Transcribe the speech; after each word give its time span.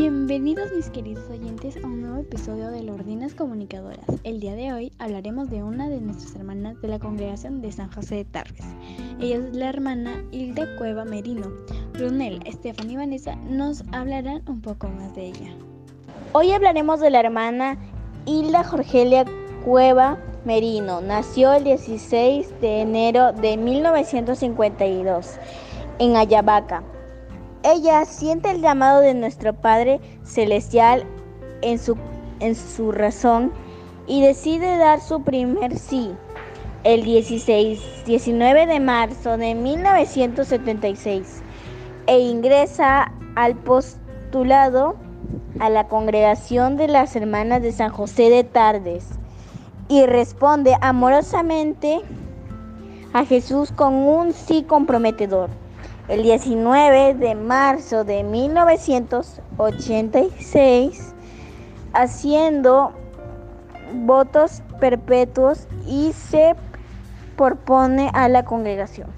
Bienvenidos 0.00 0.70
mis 0.76 0.90
queridos 0.90 1.28
oyentes 1.28 1.76
a 1.76 1.84
un 1.84 2.02
nuevo 2.02 2.18
episodio 2.18 2.70
de 2.70 2.84
Lordinas 2.84 3.34
Comunicadoras. 3.34 4.06
El 4.22 4.38
día 4.38 4.54
de 4.54 4.72
hoy 4.72 4.92
hablaremos 5.00 5.50
de 5.50 5.64
una 5.64 5.88
de 5.88 6.00
nuestras 6.00 6.36
hermanas 6.36 6.80
de 6.80 6.86
la 6.86 7.00
congregación 7.00 7.60
de 7.62 7.72
San 7.72 7.90
José 7.90 8.14
de 8.14 8.24
Tarbes. 8.24 8.64
Ella 9.20 9.38
es 9.38 9.56
la 9.56 9.68
hermana 9.68 10.22
Hilda 10.30 10.76
Cueva 10.78 11.04
Merino. 11.04 11.48
Brunel, 11.94 12.38
Estefan 12.46 12.88
y 12.88 12.96
Vanessa 12.96 13.34
nos 13.50 13.82
hablarán 13.90 14.44
un 14.46 14.60
poco 14.60 14.86
más 14.86 15.16
de 15.16 15.26
ella. 15.26 15.50
Hoy 16.32 16.52
hablaremos 16.52 17.00
de 17.00 17.10
la 17.10 17.18
hermana 17.18 17.76
Hilda 18.24 18.62
Jorgelia 18.62 19.24
Cueva 19.64 20.16
Merino. 20.44 21.00
Nació 21.00 21.54
el 21.54 21.64
16 21.64 22.60
de 22.60 22.82
enero 22.82 23.32
de 23.32 23.56
1952 23.56 25.38
en 25.98 26.14
Ayabaca. 26.14 26.84
Ella 27.70 28.06
siente 28.06 28.50
el 28.50 28.62
llamado 28.62 29.00
de 29.00 29.12
nuestro 29.12 29.52
Padre 29.52 30.00
Celestial 30.24 31.04
en 31.60 31.78
su, 31.78 31.98
en 32.40 32.54
su 32.54 32.92
razón 32.92 33.52
y 34.06 34.22
decide 34.22 34.78
dar 34.78 35.02
su 35.02 35.22
primer 35.22 35.78
sí. 35.78 36.10
El 36.84 37.04
16, 37.04 38.06
19 38.06 38.66
de 38.66 38.80
marzo 38.80 39.36
de 39.36 39.54
1976 39.54 41.42
e 42.06 42.18
ingresa 42.20 43.12
al 43.36 43.54
postulado 43.54 44.96
a 45.60 45.68
la 45.68 45.88
congregación 45.88 46.78
de 46.78 46.88
las 46.88 47.16
hermanas 47.16 47.60
de 47.60 47.72
San 47.72 47.90
José 47.90 48.30
de 48.30 48.44
Tardes 48.44 49.04
y 49.90 50.06
responde 50.06 50.74
amorosamente 50.80 52.00
a 53.12 53.26
Jesús 53.26 53.72
con 53.72 53.92
un 53.92 54.32
sí 54.32 54.62
comprometedor. 54.62 55.50
El 56.08 56.22
19 56.22 57.14
de 57.14 57.34
marzo 57.34 58.04
de 58.04 58.22
1986, 58.22 61.14
haciendo 61.92 62.92
votos 63.92 64.62
perpetuos 64.80 65.68
y 65.86 66.12
se 66.12 66.54
propone 67.36 68.10
a 68.14 68.30
la 68.30 68.46
congregación. 68.46 69.08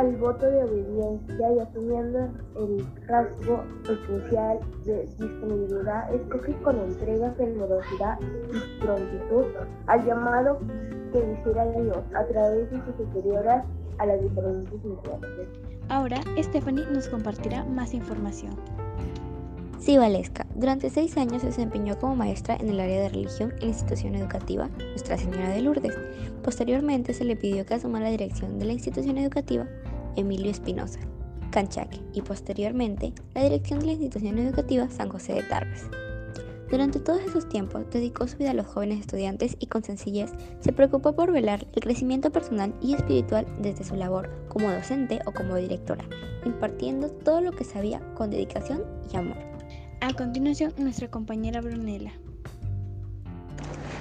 Al 0.00 0.16
voto 0.16 0.50
de 0.50 0.64
obediencia 0.64 1.52
y 1.52 1.58
asumiendo 1.58 2.20
el 2.56 2.86
rasgo 3.06 3.62
esencial 3.84 4.58
de 4.86 5.02
disponibilidad, 5.02 6.14
escogí 6.14 6.54
con 6.64 6.78
entrega, 6.78 7.34
generosidad 7.36 8.18
y 8.22 8.80
prontitud 8.80 9.44
al 9.88 10.06
llamado 10.06 10.58
que 11.12 11.18
hiciera 11.18 11.70
Dios 11.72 11.98
a 12.14 12.24
través 12.28 12.70
de 12.70 12.78
sus 12.78 12.96
superiores 12.96 13.62
a 13.98 14.06
las 14.06 14.22
diferentes 14.22 14.72
misiones. 14.72 15.48
Ahora, 15.90 16.18
Stephanie 16.38 16.86
nos 16.90 17.06
compartirá 17.06 17.64
más 17.64 17.92
información. 17.92 18.56
Sí, 19.80 19.98
Valesca. 19.98 20.46
Durante 20.54 20.88
seis 20.90 21.16
años 21.16 21.40
se 21.40 21.48
desempeñó 21.48 21.98
como 21.98 22.14
maestra 22.14 22.56
en 22.56 22.68
el 22.68 22.80
área 22.80 23.00
de 23.00 23.08
religión 23.08 23.52
en 23.52 23.60
la 23.60 23.66
institución 23.66 24.14
educativa 24.14 24.68
Nuestra 24.78 25.16
Señora 25.16 25.48
de 25.48 25.62
Lourdes. 25.62 25.94
Posteriormente 26.42 27.14
se 27.14 27.24
le 27.24 27.34
pidió 27.34 27.64
que 27.64 27.74
asuma 27.74 27.98
la 27.98 28.10
dirección 28.10 28.58
de 28.58 28.66
la 28.66 28.72
institución 28.72 29.16
educativa 29.16 29.66
Emilio 30.16 30.50
Espinosa, 30.50 31.00
Canchaque, 31.50 32.00
y 32.12 32.22
posteriormente 32.22 33.12
la 33.34 33.42
dirección 33.42 33.80
de 33.80 33.86
la 33.86 33.92
institución 33.92 34.38
educativa 34.38 34.88
San 34.88 35.08
José 35.08 35.34
de 35.34 35.42
Tarbes. 35.42 35.84
Durante 36.70 37.00
todos 37.00 37.20
esos 37.22 37.48
tiempos 37.48 37.90
dedicó 37.90 38.28
su 38.28 38.36
vida 38.36 38.52
a 38.52 38.54
los 38.54 38.66
jóvenes 38.66 39.00
estudiantes 39.00 39.56
y 39.58 39.66
con 39.66 39.82
sencillez 39.82 40.30
se 40.60 40.72
preocupó 40.72 41.14
por 41.14 41.32
velar 41.32 41.66
el 41.72 41.82
crecimiento 41.82 42.30
personal 42.30 42.72
y 42.80 42.94
espiritual 42.94 43.44
desde 43.60 43.82
su 43.82 43.96
labor 43.96 44.30
como 44.48 44.70
docente 44.70 45.18
o 45.26 45.32
como 45.32 45.56
directora, 45.56 46.04
impartiendo 46.44 47.10
todo 47.10 47.40
lo 47.40 47.50
que 47.50 47.64
sabía 47.64 48.00
con 48.14 48.30
dedicación 48.30 48.84
y 49.12 49.16
amor. 49.16 49.36
A 50.00 50.14
continuación, 50.14 50.72
nuestra 50.78 51.10
compañera 51.10 51.60
Brunella. 51.60 52.12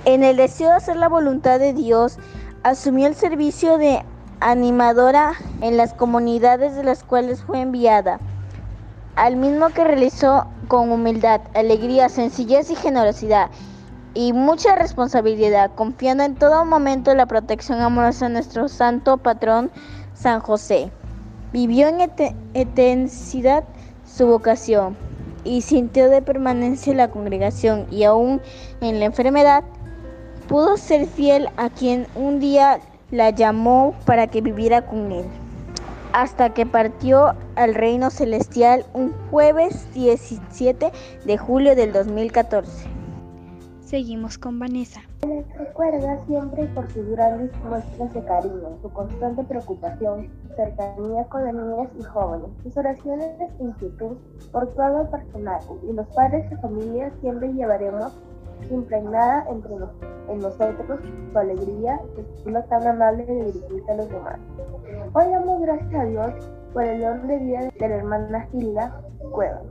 En 0.06 0.24
el 0.24 0.38
deseo 0.38 0.70
de 0.70 0.76
hacer 0.76 0.96
la 0.96 1.10
voluntad 1.10 1.60
de 1.60 1.74
Dios, 1.74 2.20
asumió 2.64 3.08
el 3.08 3.16
servicio 3.16 3.78
de 3.78 4.04
animadora 4.40 5.34
en 5.62 5.78
las 5.78 5.94
comunidades 5.94 6.76
de 6.76 6.84
las 6.84 7.04
cuales 7.04 7.42
fue 7.42 7.62
enviada, 7.62 8.20
al 9.16 9.36
mismo 9.36 9.70
que 9.70 9.84
realizó 9.84 10.46
con 10.68 10.92
humildad, 10.92 11.42
alegría, 11.54 12.10
sencillez 12.10 12.70
y 12.70 12.76
generosidad, 12.76 13.50
y 14.14 14.34
mucha 14.34 14.76
responsabilidad, 14.76 15.72
confiando 15.76 16.24
en 16.24 16.36
todo 16.36 16.66
momento 16.66 17.14
la 17.14 17.26
protección 17.26 17.82
amorosa 17.82 18.28
de 18.28 18.34
nuestro 18.34 18.68
santo 18.68 19.18
patrón 19.18 19.72
San 20.14 20.40
José. 20.40 20.92
Vivió 21.52 21.88
en 21.88 22.12
intensidad 22.54 23.64
su 24.06 24.28
vocación 24.28 24.98
y 25.44 25.62
sintió 25.62 26.10
de 26.10 26.22
permanencia 26.22 26.94
la 26.94 27.10
congregación 27.10 27.88
y 27.92 28.04
aún 28.04 28.42
en 28.82 29.00
la 29.00 29.06
enfermedad 29.06 29.64
pudo 30.48 30.78
ser 30.78 31.08
fiel 31.08 31.50
a 31.58 31.70
quien 31.70 32.08
un 32.16 32.40
día 32.40 32.80
la 33.12 33.32
llamó 33.32 33.96
para 34.06 34.28
que 34.28 34.42
viviera 34.42 34.86
con 34.86 35.12
él, 35.12 35.26
hasta 36.14 36.54
que 36.54 36.66
partió 36.66 37.34
al 37.56 37.76
reino 37.76 38.10
celestial 38.10 38.86
un 38.94 39.14
jueves 39.30 39.92
17 39.94 40.92
de 41.26 41.38
julio 41.38 41.76
del 41.76 41.92
2014. 41.92 42.88
Seguimos 43.82 44.38
con 44.38 44.60
Vanessa. 44.60 45.02
Se 45.22 45.28
les 45.28 45.58
recuerda 45.58 46.24
siempre 46.28 46.66
por 46.76 46.88
sus 46.92 47.10
grandes 47.10 47.52
muestras 47.68 48.14
de 48.14 48.24
cariño, 48.24 48.78
su 48.84 48.90
constante 48.92 49.44
preocupación, 49.44 50.30
cercanía 50.56 51.24
con 51.26 51.44
las 51.44 51.56
niñas 51.56 51.90
y 52.00 52.04
jóvenes, 52.04 52.52
sus 52.62 52.78
oraciones 52.78 53.40
de 53.40 53.64
inquietud 53.64 54.18
por 54.52 54.68
todo 54.76 55.02
el 55.02 55.08
personal 55.08 55.60
y 55.90 55.94
los 55.94 56.08
padres 56.10 56.48
de 56.52 56.58
familia 56.58 57.12
siempre 57.22 57.52
llevaremos 57.52 58.14
impregnada 58.70 59.46
entre 59.50 59.76
nos, 59.76 59.90
en 60.30 60.40
nosotros 60.40 61.00
su 61.32 61.38
alegría, 61.38 62.00
estilo 62.18 62.64
tan 62.66 62.88
amable 62.88 63.26
de 63.26 63.46
dirigirse 63.46 63.92
a 63.92 63.96
los 63.96 64.10
demás. 64.10 64.40
Hoy 65.14 65.32
damos 65.32 65.62
gracias 65.62 65.96
a 65.96 66.06
Dios 66.06 66.32
por 66.74 66.84
el 66.84 67.02
don 67.02 67.28
de 67.28 67.38
vida 67.38 67.72
de 67.80 67.90
la 67.90 67.96
hermana 67.96 68.48
Gilda 68.52 69.02
Cueva, 69.32 69.62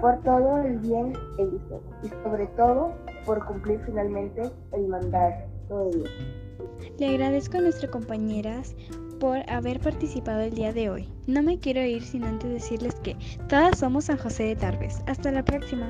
por 0.00 0.20
todo 0.22 0.58
el 0.62 0.78
bien 0.78 1.12
que 1.36 1.42
hizo 1.42 1.80
y 2.02 2.08
sobre 2.22 2.46
todo 2.48 2.92
por 3.26 3.44
cumplir 3.46 3.80
finalmente 3.84 4.50
el 4.72 4.88
mandato 4.88 5.84
de 5.84 5.98
Dios. 5.98 6.10
Le 6.98 7.08
agradezco 7.08 7.58
a 7.58 7.60
nuestras 7.60 7.90
compañeras 7.90 8.74
por 9.20 9.38
haber 9.48 9.78
participado 9.78 10.40
el 10.40 10.54
día 10.54 10.72
de 10.72 10.90
hoy. 10.90 11.08
No 11.26 11.42
me 11.42 11.58
quiero 11.60 11.80
ir 11.80 12.02
sin 12.02 12.24
antes 12.24 12.50
decirles 12.50 12.94
que 12.96 13.16
todas 13.48 13.78
somos 13.78 14.06
San 14.06 14.18
José 14.18 14.44
de 14.44 14.56
Tarbes. 14.56 15.00
Hasta 15.06 15.30
la 15.30 15.44
próxima. 15.44 15.86